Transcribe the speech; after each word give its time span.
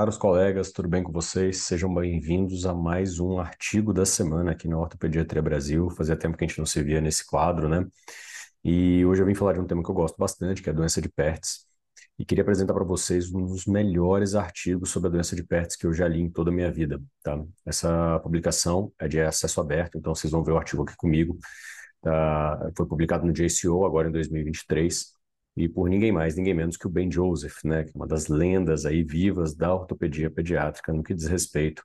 Caros 0.00 0.16
colegas, 0.16 0.72
tudo 0.72 0.88
bem 0.88 1.02
com 1.02 1.12
vocês? 1.12 1.58
Sejam 1.58 1.92
bem-vindos 1.92 2.64
a 2.64 2.72
mais 2.72 3.20
um 3.20 3.38
artigo 3.38 3.92
da 3.92 4.06
semana 4.06 4.52
aqui 4.52 4.66
na 4.66 4.78
Ortopediatria 4.78 5.42
Brasil. 5.42 5.90
Fazia 5.90 6.16
tempo 6.16 6.38
que 6.38 6.44
a 6.46 6.48
gente 6.48 6.58
não 6.58 6.64
se 6.64 6.82
via 6.82 7.02
nesse 7.02 7.26
quadro, 7.26 7.68
né? 7.68 7.86
E 8.64 9.04
hoje 9.04 9.20
eu 9.20 9.26
vim 9.26 9.34
falar 9.34 9.52
de 9.52 9.60
um 9.60 9.66
tema 9.66 9.82
que 9.82 9.90
eu 9.90 9.94
gosto 9.94 10.16
bastante, 10.16 10.62
que 10.62 10.70
é 10.70 10.72
a 10.72 10.74
doença 10.74 11.02
de 11.02 11.08
Pertz. 11.10 11.66
E 12.18 12.24
queria 12.24 12.40
apresentar 12.40 12.72
para 12.72 12.82
vocês 12.82 13.30
um 13.30 13.44
dos 13.44 13.66
melhores 13.66 14.34
artigos 14.34 14.88
sobre 14.88 15.08
a 15.08 15.12
doença 15.12 15.36
de 15.36 15.42
Pertz 15.44 15.76
que 15.76 15.86
eu 15.86 15.92
já 15.92 16.08
li 16.08 16.22
em 16.22 16.30
toda 16.30 16.50
a 16.50 16.54
minha 16.54 16.72
vida, 16.72 16.98
tá? 17.22 17.38
Essa 17.66 18.18
publicação 18.20 18.90
é 18.98 19.06
de 19.06 19.20
acesso 19.20 19.60
aberto, 19.60 19.98
então 19.98 20.14
vocês 20.14 20.30
vão 20.30 20.42
ver 20.42 20.52
o 20.52 20.56
artigo 20.56 20.82
aqui 20.82 20.96
comigo. 20.96 21.36
Tá? 22.00 22.70
Foi 22.74 22.86
publicado 22.86 23.26
no 23.26 23.34
JCO 23.34 23.84
agora 23.84 24.08
em 24.08 24.12
2023 24.12 25.19
e 25.60 25.68
por 25.68 25.88
ninguém 25.90 26.10
mais, 26.10 26.36
ninguém 26.36 26.54
menos 26.54 26.76
que 26.76 26.86
o 26.86 26.90
Ben 26.90 27.10
Joseph, 27.10 27.62
né, 27.64 27.82
é 27.82 27.86
uma 27.94 28.06
das 28.06 28.28
lendas 28.28 28.86
aí 28.86 29.04
vivas 29.04 29.54
da 29.54 29.74
ortopedia 29.74 30.30
pediátrica 30.30 30.92
no 30.92 31.02
que 31.02 31.14
diz 31.14 31.26
respeito 31.26 31.82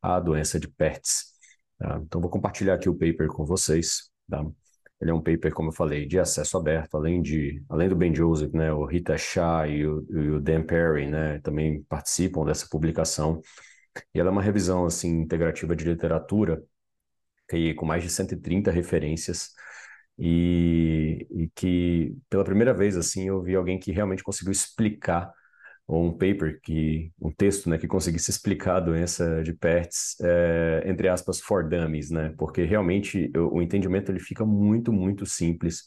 à 0.00 0.18
doença 0.18 0.58
de 0.58 0.66
Pertz. 0.68 1.34
Tá? 1.78 2.00
Então 2.02 2.20
vou 2.20 2.30
compartilhar 2.30 2.74
aqui 2.74 2.88
o 2.88 2.94
paper 2.94 3.28
com 3.28 3.44
vocês. 3.44 4.10
Tá? 4.30 4.44
Ele 5.00 5.10
é 5.10 5.14
um 5.14 5.22
paper, 5.22 5.52
como 5.52 5.68
eu 5.68 5.72
falei, 5.72 6.06
de 6.06 6.18
acesso 6.18 6.56
aberto, 6.56 6.96
além 6.96 7.22
de, 7.22 7.62
além 7.68 7.88
do 7.88 7.94
Ben 7.96 8.14
Joseph, 8.14 8.52
né, 8.52 8.72
o 8.72 8.84
Rita 8.84 9.16
Shah 9.18 9.68
e 9.68 9.86
o, 9.86 10.06
e 10.10 10.30
o 10.30 10.40
Dan 10.40 10.62
Perry, 10.62 11.06
né, 11.06 11.38
também 11.40 11.82
participam 11.84 12.44
dessa 12.44 12.66
publicação. 12.68 13.40
E 14.14 14.20
ela 14.20 14.30
é 14.30 14.32
uma 14.32 14.42
revisão 14.42 14.86
assim 14.86 15.20
integrativa 15.20 15.76
de 15.76 15.84
literatura 15.84 16.62
que 17.48 17.74
com 17.74 17.86
mais 17.86 18.02
de 18.02 18.10
130 18.10 18.70
referências 18.70 19.50
e, 20.18 21.26
e 21.30 21.48
que 21.54 22.16
pela 22.28 22.44
primeira 22.44 22.74
vez 22.74 22.96
assim 22.96 23.28
eu 23.28 23.40
vi 23.42 23.54
alguém 23.54 23.78
que 23.78 23.92
realmente 23.92 24.24
conseguiu 24.24 24.50
explicar 24.52 25.32
ou 25.86 26.04
um 26.04 26.12
paper 26.12 26.60
que 26.60 27.12
um 27.20 27.30
texto 27.32 27.70
né 27.70 27.78
que 27.78 27.86
conseguisse 27.86 28.30
explicar 28.30 28.76
a 28.76 28.80
doença 28.80 29.42
de 29.42 29.54
Pertz 29.54 30.16
é, 30.20 30.82
entre 30.86 31.08
aspas 31.08 31.40
for 31.40 31.68
dummies 31.68 32.10
né? 32.10 32.34
Porque 32.36 32.64
realmente 32.64 33.30
o, 33.36 33.62
entendimento 33.62 34.10
ele 34.10 34.20
fica 34.20 34.44
muito 34.44 34.92
muito 34.92 35.24
simples 35.24 35.84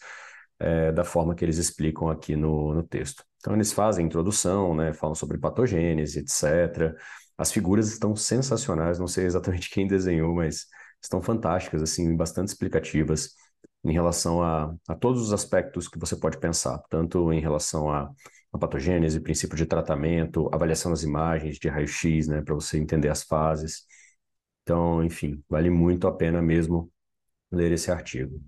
é, 0.60 0.92
da 0.92 1.04
forma 1.04 1.36
que 1.36 1.44
eles 1.46 1.58
explicam 1.58 2.10
aqui 2.10 2.36
no, 2.36 2.74
no 2.74 2.84
texto. 2.84 3.24
Então 3.40 3.54
eles 3.54 3.74
fazem 3.74 4.06
introdução 4.06 4.74
né 4.76 4.94
falam 4.94 5.16
sobre 5.16 5.38
patogênese 5.38 6.20
etc 6.20 6.96
as 7.38 7.52
figuras 7.52 7.92
estão 7.92 8.16
sensacionais 8.16 8.98
não 8.98 9.08
sei 9.08 9.26
exatamente 9.26 9.70
quem 9.72 9.88
desenhou 9.88 10.36
mas 10.36 10.68
estão 11.02 11.22
fantásticas 11.22 11.82
assim 11.82 12.16
bastante 12.16 12.50
explicativas 12.50 13.36
em 13.84 13.94
relação 13.94 14.44
a, 14.44 14.74
a 14.88 14.96
todos 14.96 15.22
os 15.22 15.34
aspectos 15.34 15.88
que 15.88 16.00
você 16.00 16.16
pode 16.16 16.40
pensar, 16.40 16.80
tanto 16.90 17.32
em 17.34 17.40
relação 17.40 17.90
a, 17.92 18.12
a 18.54 18.58
patogênese, 18.58 19.20
princípio 19.20 19.58
de 19.58 19.66
tratamento, 19.66 20.50
avaliação 20.54 20.92
das 20.92 21.04
imagens 21.04 21.58
de 21.58 21.68
raio-x, 21.70 22.28
né, 22.28 22.42
para 22.42 22.54
você 22.56 22.78
entender 22.78 23.10
as 23.10 23.24
fases. 23.24 23.86
Então, 24.64 25.04
enfim, 25.04 25.44
vale 25.50 25.70
muito 25.70 26.08
a 26.08 26.16
pena 26.16 26.42
mesmo 26.42 26.92
ler 27.52 27.72
esse 27.72 27.92
artigo. 27.92 28.42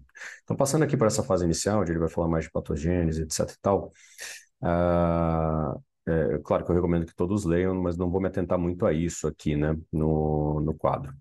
Então, 0.43 0.55
passando 0.55 0.83
aqui 0.83 0.97
para 0.97 1.07
essa 1.07 1.23
fase 1.23 1.45
inicial, 1.45 1.81
onde 1.81 1.91
ele 1.91 1.99
vai 1.99 2.09
falar 2.09 2.27
mais 2.27 2.45
de 2.45 2.51
patogênese, 2.51 3.23
etc 3.23 3.49
e 3.51 3.59
tal, 3.61 3.91
uh, 4.63 5.81
é, 6.07 6.39
claro 6.43 6.65
que 6.65 6.71
eu 6.71 6.75
recomendo 6.75 7.05
que 7.05 7.15
todos 7.15 7.45
leiam, 7.45 7.75
mas 7.81 7.97
não 7.97 8.09
vou 8.11 8.21
me 8.21 8.27
atentar 8.27 8.57
muito 8.59 8.85
a 8.85 8.93
isso 8.93 9.27
aqui, 9.27 9.55
né, 9.55 9.75
no, 9.91 10.61
no 10.61 10.73
quadro. 10.75 11.13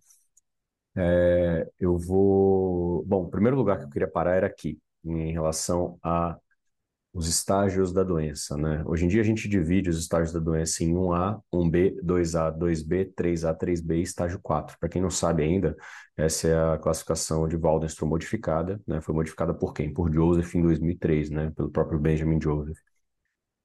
É, 0.96 1.68
eu 1.80 1.96
vou. 1.98 3.04
Bom, 3.06 3.24
o 3.24 3.30
primeiro 3.30 3.56
lugar 3.56 3.78
que 3.78 3.84
eu 3.84 3.88
queria 3.90 4.08
parar 4.10 4.34
era 4.36 4.46
aqui, 4.46 4.78
em 5.04 5.32
relação 5.32 5.98
a 6.02 6.36
os 7.14 7.28
estágios 7.28 7.92
da 7.92 8.02
doença, 8.04 8.56
né? 8.56 8.82
Hoje 8.86 9.04
em 9.04 9.08
dia 9.08 9.20
a 9.20 9.24
gente 9.24 9.48
divide 9.48 9.90
os 9.90 9.98
estágios 9.98 10.32
da 10.32 10.40
doença 10.40 10.84
em 10.84 10.96
1A, 10.96 11.40
1B, 11.52 11.96
2A, 12.02 12.50
2B, 12.50 13.06
3A, 13.16 13.54
3B 13.54 13.98
e 13.98 14.02
estágio 14.02 14.40
4. 14.42 14.78
Para 14.80 14.88
quem 14.88 15.02
não 15.02 15.10
sabe 15.10 15.42
ainda, 15.42 15.76
essa 16.16 16.48
é 16.48 16.74
a 16.74 16.78
classificação 16.78 17.48
de 17.48 17.56
Waldenstrom 17.56 18.08
modificada, 18.08 18.80
né? 18.86 19.00
Foi 19.02 19.14
modificada 19.14 19.54
por 19.54 19.74
quem? 19.74 19.92
Por 19.92 20.12
Joseph 20.12 20.54
em 20.54 20.62
2003, 20.62 21.30
né? 21.30 21.50
Pelo 21.56 21.70
próprio 21.70 21.98
Benjamin 22.00 22.40
Joseph. 22.40 22.78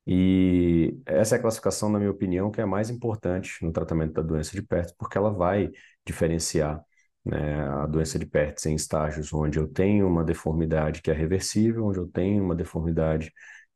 E 0.05 0.97
essa 1.05 1.35
é 1.35 1.39
a 1.39 1.41
classificação, 1.41 1.89
na 1.89 1.99
minha 1.99 2.11
opinião, 2.11 2.49
que 2.49 2.61
é 2.61 2.63
a 2.63 2.67
mais 2.67 2.89
importante 2.89 3.63
no 3.63 3.71
tratamento 3.73 4.13
da 4.13 4.21
doença 4.21 4.51
de 4.53 4.61
Pertz, 4.61 4.93
porque 4.97 5.17
ela 5.17 5.31
vai 5.31 5.69
diferenciar 6.05 6.81
né, 7.27 7.67
a 7.67 7.85
doença 7.85 8.17
de 8.17 8.25
Pertz 8.25 8.65
em 8.65 8.75
estágios 8.75 9.33
onde 9.33 9.59
eu 9.59 9.67
tenho 9.67 10.07
uma 10.07 10.23
deformidade 10.23 11.01
que 11.01 11.11
é 11.11 11.13
reversível, 11.13 11.85
onde 11.85 11.99
eu 11.99 12.07
tenho 12.07 12.43
uma 12.43 12.55
deformidade 12.55 13.31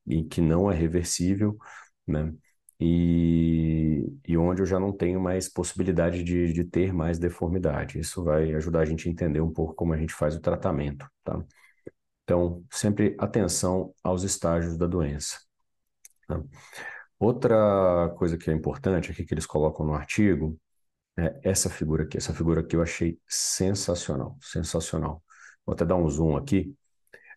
e 0.08 0.24
que 0.24 0.42
não 0.42 0.72
é 0.72 0.76
reversível, 0.76 1.58
né? 2.08 2.34
E, 2.80 4.12
e 4.28 4.38
onde 4.38 4.62
eu 4.62 4.66
já 4.66 4.80
não 4.80 4.92
tenho 4.92 5.20
mais 5.22 5.48
possibilidade 5.48 6.24
de, 6.24 6.52
de 6.52 6.64
ter 6.64 6.92
mais 6.94 7.20
deformidade. 7.20 8.00
Isso 8.00 8.24
vai 8.24 8.54
ajudar 8.56 8.82
a 8.82 8.86
gente 8.86 9.08
a 9.08 9.12
entender 9.12 9.42
um 9.42 9.52
pouco 9.54 9.76
como 9.76 9.94
a 9.94 9.98
gente 9.98 10.14
faz 10.14 10.36
o 10.36 10.42
tratamento, 10.42 11.06
tá? 11.24 11.44
Então, 12.24 12.64
sempre 12.72 13.16
atenção 13.20 13.94
aos 14.04 14.24
estágios 14.24 14.78
da 14.78 14.88
doença. 14.88 15.38
Tá? 16.28 16.42
Outra 17.20 18.10
coisa 18.18 18.38
que 18.38 18.50
é 18.50 18.54
importante 18.54 19.12
aqui 19.12 19.26
que 19.26 19.34
eles 19.34 19.46
colocam 19.46 19.86
no 19.86 19.94
artigo 19.94 20.58
é 21.22 21.40
essa 21.44 21.70
figura 21.70 22.04
aqui. 22.04 22.18
Essa 22.18 22.34
figura 22.34 22.62
aqui 22.62 22.76
eu 22.76 22.82
achei 22.82 23.20
sensacional, 23.28 24.38
sensacional. 24.42 25.24
Vou 25.66 25.74
até 25.74 25.86
dar 25.86 25.96
um 25.96 26.10
zoom 26.10 26.36
aqui. 26.36 26.76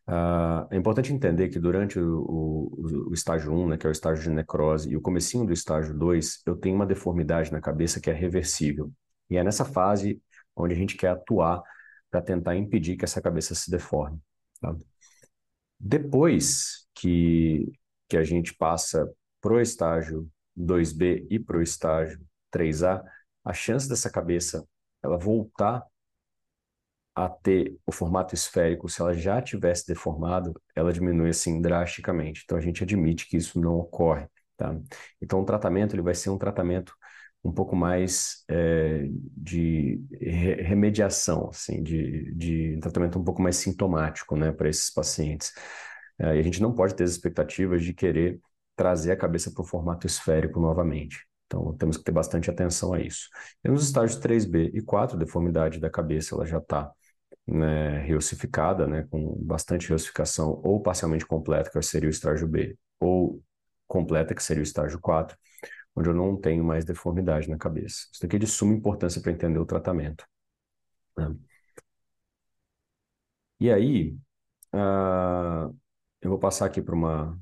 Uh, 0.06 0.68
é 0.70 0.76
importante 0.76 1.12
entender 1.12 1.48
que 1.48 1.58
durante 1.58 1.98
o, 1.98 2.18
o, 2.20 3.08
o, 3.10 3.14
estágio 3.14 3.52
1, 3.52 3.68
né, 3.68 3.78
que 3.78 3.86
é 3.86 3.88
o 3.88 3.92
estágio 3.92 4.22
de 4.24 4.30
necrose, 4.30 4.90
e 4.90 4.96
o 4.96 5.00
comecinho 5.00 5.46
do 5.46 5.52
estágio 5.52 5.96
2, 5.96 6.42
eu 6.46 6.56
tenho 6.56 6.76
uma 6.76 6.86
deformidade 6.86 7.50
na 7.52 7.60
cabeça 7.60 8.00
que 8.00 8.10
é 8.10 8.12
reversível. 8.12 8.92
E 9.30 9.36
é 9.36 9.44
nessa 9.44 9.64
fase 9.64 10.20
onde 10.54 10.74
a 10.74 10.76
gente 10.76 10.96
quer 10.96 11.08
atuar 11.08 11.62
para 12.10 12.20
tentar 12.22 12.56
impedir 12.56 12.96
que 12.96 13.04
essa 13.04 13.20
cabeça 13.20 13.54
se 13.54 13.70
deforme. 13.70 14.18
Tá? 14.60 14.74
Depois 15.80 16.86
que, 16.94 17.72
que 18.08 18.16
a 18.16 18.24
gente 18.24 18.54
passa 18.54 19.10
para 19.40 19.54
o 19.54 19.60
estágio 19.60 20.28
2B 20.56 21.26
e 21.30 21.38
para 21.38 21.58
o 21.58 21.62
estágio 21.62 22.20
3A, 22.54 23.02
a 23.44 23.52
chance 23.52 23.88
dessa 23.88 24.10
cabeça 24.10 24.66
ela 25.02 25.18
voltar 25.18 25.86
a 27.14 27.28
ter 27.28 27.76
o 27.86 27.92
formato 27.92 28.34
esférico, 28.34 28.88
se 28.88 29.00
ela 29.00 29.14
já 29.14 29.40
tivesse 29.40 29.86
deformado, 29.86 30.60
ela 30.74 30.92
diminui 30.92 31.30
assim 31.30 31.60
drasticamente. 31.60 32.42
Então 32.44 32.58
a 32.58 32.60
gente 32.60 32.82
admite 32.82 33.28
que 33.28 33.36
isso 33.36 33.60
não 33.60 33.76
ocorre, 33.78 34.26
tá? 34.56 34.76
Então 35.22 35.40
o 35.40 35.44
tratamento 35.44 35.94
ele 35.94 36.02
vai 36.02 36.14
ser 36.14 36.30
um 36.30 36.38
tratamento 36.38 36.92
um 37.44 37.52
pouco 37.52 37.76
mais 37.76 38.42
é, 38.48 39.06
de 39.36 40.00
remediação, 40.20 41.50
assim, 41.50 41.82
de, 41.82 42.32
de 42.34 42.76
um 42.76 42.80
tratamento 42.80 43.18
um 43.18 43.24
pouco 43.24 43.42
mais 43.42 43.56
sintomático, 43.56 44.34
né, 44.36 44.50
para 44.50 44.68
esses 44.68 44.90
pacientes. 44.90 45.52
É, 46.18 46.36
e 46.36 46.38
a 46.40 46.42
gente 46.42 46.62
não 46.62 46.74
pode 46.74 46.94
ter 46.94 47.04
as 47.04 47.10
expectativas 47.10 47.84
de 47.84 47.92
querer 47.92 48.40
trazer 48.74 49.12
a 49.12 49.16
cabeça 49.16 49.50
para 49.52 49.62
o 49.62 49.66
formato 49.66 50.06
esférico 50.06 50.58
novamente. 50.58 51.26
Então, 51.46 51.76
temos 51.76 51.96
que 51.96 52.04
ter 52.04 52.12
bastante 52.12 52.50
atenção 52.50 52.94
a 52.94 53.00
isso. 53.00 53.28
E 53.64 53.68
nos 53.68 53.84
estágios 53.84 54.18
3B 54.20 54.70
e 54.74 54.82
4, 54.82 55.16
a 55.16 55.18
deformidade 55.18 55.78
da 55.78 55.90
cabeça 55.90 56.34
ela 56.34 56.46
já 56.46 56.58
está 56.58 56.90
né, 57.46 58.02
né, 58.88 59.04
com 59.10 59.34
bastante 59.44 59.88
reossificação, 59.88 60.60
ou 60.64 60.80
parcialmente 60.80 61.26
completa, 61.26 61.70
que 61.70 61.82
seria 61.82 62.08
o 62.08 62.10
estágio 62.10 62.48
B, 62.48 62.78
ou 63.00 63.42
completa, 63.86 64.34
que 64.34 64.42
seria 64.42 64.62
o 64.62 64.64
estágio 64.64 64.98
4, 65.00 65.36
onde 65.96 66.08
eu 66.08 66.14
não 66.14 66.36
tenho 66.40 66.64
mais 66.64 66.84
deformidade 66.84 67.48
na 67.50 67.58
cabeça. 67.58 68.08
Isso 68.12 68.22
daqui 68.22 68.36
é 68.36 68.38
de 68.38 68.46
suma 68.46 68.74
importância 68.74 69.20
para 69.20 69.32
entender 69.32 69.58
o 69.58 69.66
tratamento. 69.66 70.26
Né? 71.16 71.34
E 73.60 73.70
aí, 73.72 74.16
uh, 74.74 75.74
eu 76.20 76.30
vou 76.30 76.38
passar 76.38 76.66
aqui 76.66 76.82
para 76.82 76.94
uma, 76.94 77.38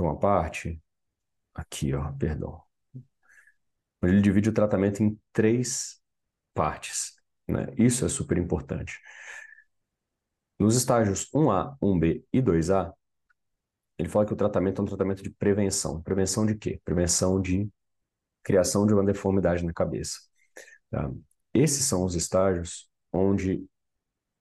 uma 0.00 0.18
parte, 0.18 0.82
aqui, 1.54 1.94
ó, 1.94 2.12
perdão 2.12 2.62
ele 4.08 4.20
divide 4.20 4.48
o 4.48 4.52
tratamento 4.52 5.02
em 5.02 5.18
três 5.32 6.00
partes. 6.54 7.14
Né? 7.48 7.66
Isso 7.76 8.04
é 8.04 8.08
super 8.08 8.38
importante. 8.38 8.98
Nos 10.58 10.76
estágios 10.76 11.28
1A, 11.34 11.76
1B 11.82 12.24
e 12.32 12.42
2A, 12.42 12.92
ele 13.98 14.08
fala 14.08 14.26
que 14.26 14.32
o 14.32 14.36
tratamento 14.36 14.80
é 14.80 14.82
um 14.82 14.88
tratamento 14.88 15.22
de 15.22 15.30
prevenção. 15.30 16.02
Prevenção 16.02 16.46
de 16.46 16.54
quê? 16.54 16.80
Prevenção 16.84 17.40
de 17.40 17.68
criação 18.42 18.86
de 18.86 18.94
uma 18.94 19.04
deformidade 19.04 19.64
na 19.64 19.72
cabeça. 19.72 20.18
Tá? 20.90 21.10
Esses 21.52 21.84
são 21.84 22.04
os 22.04 22.14
estágios 22.14 22.88
onde 23.12 23.64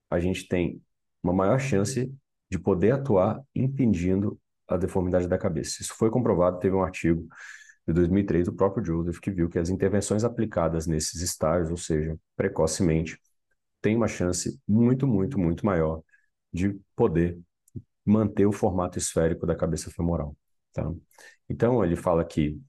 a 0.09 0.19
gente 0.19 0.47
tem 0.47 0.81
uma 1.21 1.33
maior 1.33 1.59
chance 1.59 2.13
de 2.49 2.59
poder 2.59 2.91
atuar 2.91 3.41
impedindo 3.53 4.39
a 4.67 4.77
deformidade 4.77 5.27
da 5.27 5.37
cabeça. 5.37 5.81
Isso 5.81 5.93
foi 5.95 6.09
comprovado, 6.09 6.59
teve 6.59 6.75
um 6.75 6.83
artigo 6.83 7.27
de 7.89 7.93
2003 7.93 8.45
do 8.45 8.53
próprio 8.53 8.85
Joseph, 8.85 9.19
que 9.19 9.31
viu 9.31 9.49
que 9.49 9.57
as 9.57 9.69
intervenções 9.69 10.23
aplicadas 10.23 10.85
nesses 10.85 11.21
estágios, 11.21 11.71
ou 11.71 11.77
seja, 11.77 12.17
precocemente, 12.35 13.19
têm 13.81 13.95
uma 13.95 14.07
chance 14.07 14.59
muito, 14.67 15.07
muito, 15.07 15.39
muito 15.39 15.65
maior 15.65 16.01
de 16.53 16.79
poder 16.95 17.39
manter 18.05 18.45
o 18.45 18.51
formato 18.51 18.97
esférico 18.99 19.45
da 19.45 19.55
cabeça 19.55 19.89
femoral. 19.91 20.37
Tá? 20.73 20.91
Então, 21.49 21.83
ele 21.83 21.95
fala 21.95 22.23
que 22.23 22.61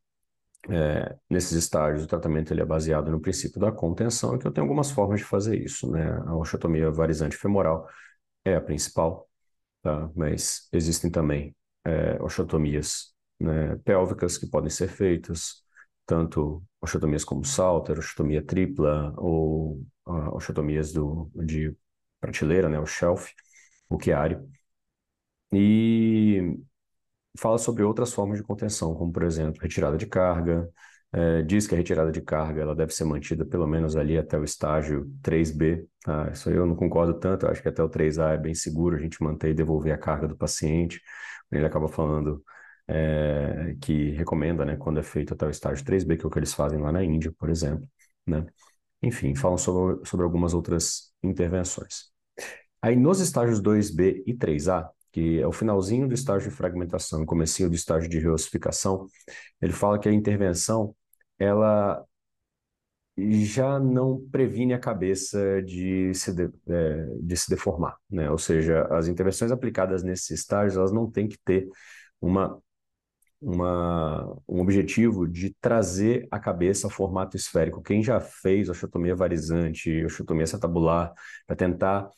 é, 0.71 1.17
nesses 1.29 1.53
estágios, 1.53 2.05
o 2.05 2.07
tratamento 2.07 2.53
ele 2.53 2.63
é 2.63 2.65
baseado 2.65 3.11
no 3.11 3.21
princípio 3.21 3.61
da 3.61 3.73
contenção, 3.73 4.37
e 4.37 4.39
que 4.39 4.47
eu 4.47 4.53
tenho 4.53 4.67
algumas 4.67 4.91
formas 4.91 5.21
de 5.21 5.27
fazer 5.27 5.59
isso, 5.63 5.91
né? 5.91 6.11
A 6.27 6.37
osteotomia 6.37 6.91
varizante 6.91 7.37
femoral 7.37 7.89
é 8.45 8.55
a 8.57 8.61
principal, 8.61 9.29
tá? 9.83 10.11
Mas 10.15 10.69
existem 10.73 11.11
também 11.11 11.57
é, 11.85 12.23
osteotomias 12.23 13.15
né, 13.41 13.77
pélvicas 13.85 14.39
que 14.39 14.47
podem 14.47 14.71
ser 14.71 14.89
feitas, 14.89 15.63
tanto 16.07 16.63
osteotomias 16.81 17.25
como 17.25 17.45
salter, 17.45 17.99
osteotomia 17.99 18.43
tripla 18.45 19.15
ou 19.17 19.83
uh, 20.07 20.35
osteotomias 20.37 20.93
do, 20.93 21.31
de 21.35 21.75
prateleira, 22.21 22.69
né, 22.69 22.79
o 22.79 22.87
shelf, 22.87 23.33
o 23.89 23.99
quiário. 23.99 24.49
E 25.53 26.57
fala 27.39 27.59
sobre 27.59 27.83
outras 27.83 28.13
formas 28.13 28.39
de 28.39 28.45
contenção, 28.45 28.95
como 28.95 29.13
por 29.13 29.23
exemplo, 29.25 29.61
retirada 29.63 29.97
de 29.97 30.07
carga. 30.07 30.69
É, 31.13 31.43
diz 31.43 31.67
que 31.67 31.75
a 31.75 31.79
retirada 31.79 32.13
de 32.13 32.21
carga 32.21 32.63
ela 32.63 32.75
deve 32.75 32.93
ser 32.95 33.05
mantida 33.05 33.45
pelo 33.45 33.67
menos 33.67 33.97
ali 33.97 34.17
até 34.17 34.39
o 34.39 34.45
estágio 34.45 35.13
3B. 35.23 35.87
Tá? 36.03 36.31
Isso 36.31 36.51
eu 36.51 36.67
não 36.67 36.77
concordo 36.77 37.15
tanto, 37.19 37.47
acho 37.49 37.63
que 37.63 37.69
até 37.69 37.83
o 37.83 37.89
3A 37.89 38.33
é 38.35 38.39
bem 38.39 38.55
seguro 38.55 38.97
a 38.97 39.01
gente 39.01 39.23
manter 39.23 39.51
e 39.51 39.55
devolver 39.55 39.93
a 39.93 39.99
carga 39.99 40.29
do 40.29 40.37
paciente. 40.37 41.01
Ele 41.51 41.67
acaba 41.67 41.89
falando 41.89 42.45
é, 42.91 43.77
que 43.81 44.11
recomenda, 44.11 44.65
né, 44.65 44.77
quando 44.77 44.99
é 45.01 45.03
feito 45.03 45.35
até 45.35 45.47
o 45.47 45.51
estágio 45.51 45.85
3B, 45.85 46.17
que 46.17 46.25
é 46.25 46.29
o 46.29 46.31
que 46.31 46.39
eles 46.39 46.53
fazem 46.53 46.81
lá 46.81 46.91
na 46.93 47.05
Índia, 47.05 47.33
por 47.39 47.49
exemplo, 47.49 47.89
né? 48.27 48.45
Enfim, 49.03 49.35
falam 49.35 49.57
sobre, 49.59 50.05
sobre 50.07 50.25
algumas 50.25 50.55
outras 50.55 51.13
intervenções. 51.23 52.11
Aí 52.83 52.97
nos 52.97 53.21
estágios 53.21 53.61
2B 53.61 54.23
e 54.27 54.35
3A, 54.35 54.91
que 55.13 55.41
é 55.41 55.47
o 55.47 55.53
finalzinho 55.53 56.09
do 56.09 56.15
estágio 56.15 56.51
de 56.51 56.57
fragmentação, 56.57 57.27
comecinho 57.27 57.69
do 57.71 57.75
estágio 57.77 58.09
de 58.11 58.19
reossificação, 58.19 59.07
ele 59.61 59.73
fala 59.73 59.99
que 59.99 60.09
a 60.09 60.13
intervenção, 60.13 60.95
ela 61.39 62.05
já 63.19 63.79
não 63.79 64.21
previne 64.31 64.73
a 64.73 64.79
cabeça 64.79 65.63
de 65.63 66.15
se, 66.15 66.33
de, 66.35 66.51
é, 66.69 67.07
de 67.21 67.37
se 67.37 67.51
deformar, 67.51 67.97
né? 68.11 68.31
Ou 68.31 68.39
seja, 68.39 68.85
as 68.91 69.09
intervenções 69.09 69.53
aplicadas 69.53 70.03
nesses 70.03 70.31
estágios, 70.31 70.77
elas 70.77 70.93
não 70.93 71.11
têm 71.11 71.29
que 71.29 71.39
ter 71.45 71.69
uma 72.21 72.61
uma, 73.41 74.25
um 74.49 74.61
objetivo 74.61 75.27
de 75.27 75.55
trazer 75.61 76.27
a 76.31 76.39
cabeça 76.39 76.87
ao 76.87 76.91
formato 76.91 77.37
esférico. 77.37 77.83
Quem 77.83 78.03
já 78.03 78.21
fez 78.21 78.69
osteotomia 78.69 79.15
varizante, 79.17 80.05
osteotomia 80.05 80.45
acetabular, 80.45 81.13
para 81.47 81.57
tentar 81.57 82.09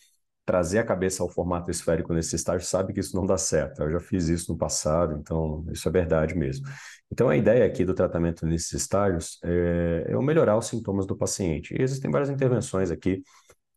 trazer 0.44 0.80
a 0.80 0.84
cabeça 0.84 1.22
ao 1.22 1.30
formato 1.30 1.70
esférico 1.70 2.12
nesse 2.12 2.34
estágio, 2.34 2.66
sabe 2.66 2.92
que 2.92 3.00
isso 3.00 3.16
não 3.16 3.24
dá 3.24 3.38
certo. 3.38 3.82
Eu 3.82 3.92
já 3.92 4.00
fiz 4.00 4.28
isso 4.28 4.52
no 4.52 4.58
passado, 4.58 5.16
então 5.20 5.64
isso 5.70 5.88
é 5.88 5.92
verdade 5.92 6.34
mesmo. 6.34 6.66
Então 7.10 7.28
a 7.28 7.36
ideia 7.36 7.64
aqui 7.64 7.84
do 7.84 7.94
tratamento 7.94 8.44
nesses 8.46 8.72
estágios 8.72 9.38
é, 9.44 10.06
é 10.08 10.16
melhorar 10.18 10.56
os 10.58 10.66
sintomas 10.66 11.06
do 11.06 11.16
paciente. 11.16 11.74
E 11.78 11.82
existem 11.82 12.10
várias 12.10 12.30
intervenções 12.30 12.90
aqui 12.90 13.22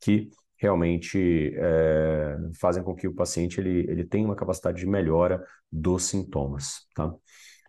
que 0.01 0.29
realmente 0.57 1.53
é, 1.57 2.37
fazem 2.59 2.83
com 2.83 2.95
que 2.95 3.07
o 3.07 3.13
paciente 3.13 3.59
ele, 3.59 3.85
ele 3.89 4.05
tenha 4.05 4.25
uma 4.25 4.35
capacidade 4.35 4.79
de 4.79 4.87
melhora 4.87 5.43
dos 5.71 6.05
sintomas, 6.05 6.87
tá? 6.95 7.13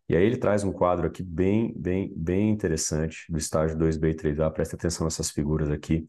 E 0.09 0.17
aí 0.17 0.25
ele 0.25 0.37
traz 0.37 0.63
um 0.63 0.73
quadro 0.73 1.07
aqui 1.07 1.23
bem, 1.23 1.75
bem, 1.77 2.13
bem 2.17 2.51
interessante 2.51 3.25
do 3.29 3.39
estágio 3.39 3.77
2B 3.77 4.11
e 4.11 4.15
3A, 4.15 4.53
presta 4.53 4.77
atenção 4.77 5.05
nessas 5.05 5.31
figuras 5.31 5.69
aqui, 5.71 6.07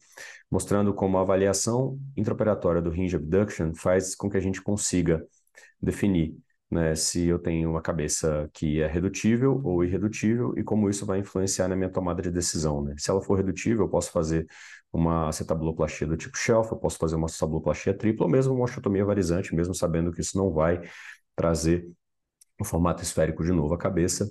mostrando 0.52 0.94
como 0.94 1.18
a 1.18 1.22
avaliação 1.22 2.00
intraoperatória 2.16 2.82
do 2.82 2.96
hinge 2.96 3.16
abduction 3.16 3.74
faz 3.74 4.16
com 4.16 4.30
que 4.30 4.38
a 4.38 4.42
gente 4.42 4.62
consiga 4.62 5.26
definir 5.82 6.36
né, 6.70 6.96
se 6.96 7.26
eu 7.26 7.40
tenho 7.40 7.70
uma 7.70 7.82
cabeça 7.82 8.50
que 8.54 8.82
é 8.82 8.88
redutível 8.88 9.62
ou 9.64 9.84
irredutível 9.84 10.54
e 10.58 10.64
como 10.64 10.90
isso 10.90 11.06
vai 11.06 11.20
influenciar 11.20 11.68
na 11.68 11.76
minha 11.76 11.90
tomada 11.90 12.22
de 12.22 12.30
decisão. 12.30 12.84
Né? 12.84 12.94
Se 12.98 13.10
ela 13.10 13.22
for 13.22 13.36
redutível, 13.36 13.86
eu 13.86 13.90
posso 13.90 14.12
fazer 14.12 14.46
uma 14.92 15.30
acetabuloplastia 15.30 16.08
do 16.08 16.18
tipo 16.18 16.38
shelf, 16.38 16.72
eu 16.72 16.78
posso 16.78 16.98
fazer 16.98 17.16
uma 17.16 17.26
acetabuloplastia 17.26 17.94
tripla 17.94 18.26
ou 18.26 18.32
mesmo 18.32 18.54
uma 18.54 18.66
osteotomia 18.66 19.06
varizante, 19.06 19.56
mesmo 19.56 19.74
sabendo 19.74 20.12
que 20.12 20.22
isso 20.22 20.38
não 20.38 20.52
vai 20.52 20.82
trazer 21.36 21.90
o 22.60 22.64
formato 22.64 23.04
esférico 23.04 23.44
de 23.44 23.52
novo 23.52 23.74
a 23.74 23.78
cabeça. 23.78 24.30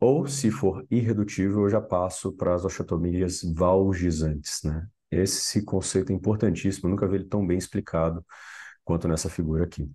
Ou, 0.00 0.26
se 0.26 0.50
for 0.50 0.84
irredutível, 0.90 1.62
eu 1.62 1.70
já 1.70 1.80
passo 1.80 2.32
para 2.32 2.54
as 2.54 2.64
osteotomias 2.64 3.42
valgizantes, 3.42 4.62
né? 4.64 4.86
Esse 5.10 5.64
conceito 5.64 6.12
é 6.12 6.14
importantíssimo, 6.14 6.88
nunca 6.90 7.06
vi 7.06 7.16
ele 7.16 7.24
tão 7.24 7.46
bem 7.46 7.56
explicado 7.56 8.24
quanto 8.84 9.08
nessa 9.08 9.30
figura 9.30 9.64
aqui. 9.64 9.88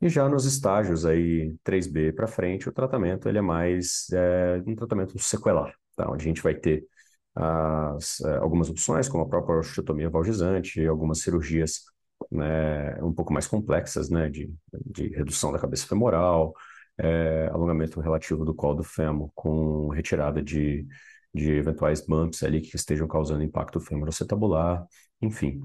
E 0.00 0.08
já 0.08 0.28
nos 0.28 0.44
estágios 0.44 1.04
aí 1.04 1.56
3B 1.64 2.12
para 2.12 2.26
frente, 2.26 2.68
o 2.68 2.72
tratamento 2.72 3.28
ele 3.28 3.38
é 3.38 3.40
mais 3.40 4.06
é, 4.12 4.62
um 4.66 4.74
tratamento 4.76 5.18
sequelar, 5.18 5.74
tá? 5.96 6.08
onde 6.10 6.24
a 6.24 6.28
gente 6.28 6.42
vai 6.42 6.54
ter 6.54 6.86
as, 7.34 8.20
é, 8.20 8.36
algumas 8.38 8.70
opções, 8.70 9.08
como 9.08 9.24
a 9.24 9.28
própria 9.28 9.58
osteotomia 9.58 10.10
valgizante, 10.10 10.84
algumas 10.86 11.20
cirurgias 11.20 11.82
né, 12.30 13.02
um 13.02 13.12
pouco 13.12 13.32
mais 13.32 13.46
complexas, 13.46 14.10
né, 14.10 14.28
de, 14.28 14.52
de 14.86 15.08
redução 15.08 15.52
da 15.52 15.58
cabeça 15.58 15.86
femoral, 15.86 16.54
é, 16.98 17.48
alongamento 17.52 18.00
relativo 18.00 18.44
do 18.44 18.54
colo 18.54 18.76
do 18.76 18.84
fêmur 18.84 19.30
com 19.34 19.88
retirada 19.88 20.42
de, 20.42 20.86
de 21.32 21.52
eventuais 21.52 22.04
bumps 22.04 22.42
ali 22.42 22.60
que 22.60 22.74
estejam 22.76 23.06
causando 23.06 23.42
impacto 23.42 23.80
femoroacetabular, 23.80 24.86
enfim. 25.20 25.60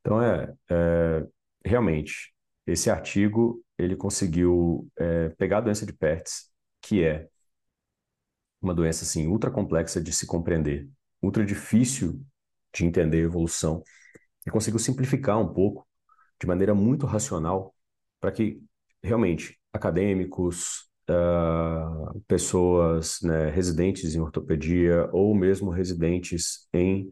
Então, 0.00 0.22
é, 0.22 0.52
é, 0.70 1.26
realmente, 1.64 2.34
esse 2.66 2.90
artigo, 2.90 3.62
ele 3.78 3.96
conseguiu 3.96 4.88
é, 4.98 5.28
pegar 5.30 5.58
a 5.58 5.60
doença 5.62 5.84
de 5.84 5.92
Pertz, 5.92 6.50
que 6.80 7.04
é 7.04 7.28
uma 8.60 8.74
doença, 8.74 9.04
assim, 9.04 9.26
ultra 9.26 9.50
complexa 9.50 10.00
de 10.00 10.12
se 10.12 10.26
compreender, 10.26 10.88
ultra 11.22 11.44
difícil 11.44 12.24
de 12.74 12.84
entender 12.84 13.18
a 13.18 13.20
evolução, 13.24 13.82
e 14.46 14.50
conseguiu 14.50 14.78
simplificar 14.78 15.38
um 15.38 15.52
pouco, 15.52 15.86
de 16.40 16.46
maneira 16.46 16.74
muito 16.74 17.06
racional, 17.06 17.74
para 18.20 18.32
que 18.32 18.62
realmente 19.02 19.58
acadêmicos, 19.72 20.90
uh, 21.08 22.20
pessoas 22.26 23.18
né, 23.22 23.50
residentes 23.50 24.14
em 24.14 24.20
ortopedia 24.20 25.08
ou 25.12 25.34
mesmo 25.34 25.70
residentes 25.70 26.68
em 26.72 27.10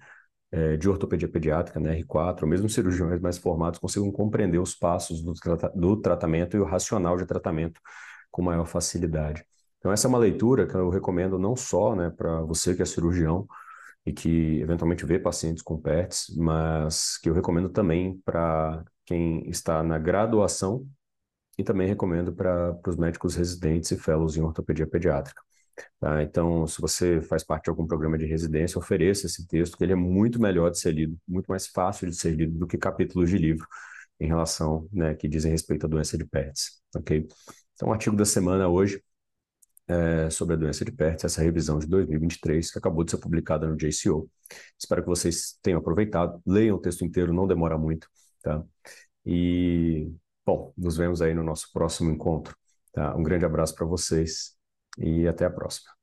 eh, 0.50 0.78
de 0.78 0.88
ortopedia 0.88 1.28
pediátrica, 1.28 1.78
né, 1.78 2.00
R4, 2.00 2.42
ou 2.42 2.48
mesmo 2.48 2.70
cirurgiões 2.70 3.20
mais 3.20 3.36
formados 3.36 3.78
consigam 3.78 4.10
compreender 4.10 4.58
os 4.58 4.74
passos 4.74 5.22
do, 5.22 5.34
do 5.74 5.96
tratamento 6.00 6.56
e 6.56 6.60
o 6.60 6.64
racional 6.64 7.18
de 7.18 7.26
tratamento 7.26 7.78
com 8.30 8.40
maior 8.42 8.64
facilidade. 8.64 9.44
Então 9.78 9.92
essa 9.92 10.06
é 10.06 10.08
uma 10.08 10.18
leitura 10.18 10.66
que 10.66 10.74
eu 10.74 10.88
recomendo 10.88 11.38
não 11.38 11.54
só 11.54 11.94
né, 11.94 12.10
para 12.10 12.40
você 12.42 12.74
que 12.74 12.80
é 12.82 12.86
cirurgião 12.86 13.46
e 14.06 14.12
que 14.12 14.60
eventualmente 14.62 15.04
vê 15.04 15.18
pacientes 15.18 15.62
com 15.62 15.78
PERTS, 15.80 16.34
mas 16.36 17.18
que 17.18 17.28
eu 17.28 17.34
recomendo 17.34 17.68
também 17.68 18.18
para 18.24 18.82
quem 19.04 19.48
está 19.50 19.82
na 19.82 19.98
graduação 19.98 20.86
e 21.58 21.64
também 21.64 21.88
recomendo 21.88 22.32
para 22.32 22.78
os 22.86 22.96
médicos 22.96 23.34
residentes 23.34 23.90
e 23.90 23.98
fellows 23.98 24.36
em 24.36 24.42
ortopedia 24.42 24.86
pediátrica. 24.86 25.42
Tá? 26.00 26.22
Então, 26.22 26.66
se 26.66 26.80
você 26.80 27.20
faz 27.22 27.44
parte 27.44 27.64
de 27.64 27.70
algum 27.70 27.86
programa 27.86 28.16
de 28.16 28.26
residência, 28.26 28.78
ofereça 28.78 29.26
esse 29.26 29.46
texto, 29.46 29.76
que 29.76 29.84
ele 29.84 29.92
é 29.92 29.96
muito 29.96 30.40
melhor 30.40 30.70
de 30.70 30.78
ser 30.78 30.92
lido, 30.92 31.18
muito 31.26 31.46
mais 31.48 31.66
fácil 31.66 32.08
de 32.08 32.16
ser 32.16 32.30
lido 32.34 32.58
do 32.58 32.66
que 32.66 32.78
capítulos 32.78 33.30
de 33.30 33.38
livro 33.38 33.66
em 34.20 34.26
relação, 34.28 34.88
né, 34.92 35.14
que 35.14 35.28
dizem 35.28 35.52
respeito 35.52 35.86
à 35.86 35.88
doença 35.88 36.16
de 36.18 36.24
Pertz, 36.24 36.80
ok? 36.96 37.26
Então, 37.74 37.88
o 37.88 37.92
artigo 37.92 38.16
da 38.16 38.24
semana 38.24 38.68
hoje 38.68 39.02
é 39.88 40.28
sobre 40.30 40.54
a 40.54 40.58
doença 40.58 40.84
de 40.84 40.92
Pertz, 40.92 41.24
essa 41.24 41.42
revisão 41.42 41.78
de 41.78 41.86
2023, 41.86 42.70
que 42.70 42.78
acabou 42.78 43.04
de 43.04 43.12
ser 43.12 43.18
publicada 43.18 43.66
no 43.68 43.76
JCO. 43.76 44.28
Espero 44.78 45.02
que 45.02 45.08
vocês 45.08 45.58
tenham 45.62 45.78
aproveitado, 45.80 46.40
leiam 46.46 46.76
o 46.76 46.80
texto 46.80 47.04
inteiro, 47.04 47.32
não 47.32 47.46
demora 47.46 47.78
muito, 47.78 48.08
tá? 48.42 48.62
E 49.24 50.10
Bom, 50.48 50.72
nos 50.78 50.96
vemos 50.96 51.20
aí 51.20 51.34
no 51.34 51.42
nosso 51.42 51.70
próximo 51.74 52.10
encontro. 52.10 52.56
Tá? 52.94 53.14
Um 53.14 53.22
grande 53.22 53.44
abraço 53.44 53.74
para 53.74 53.84
vocês 53.84 54.56
e 54.96 55.28
até 55.28 55.44
a 55.44 55.50
próxima. 55.50 55.97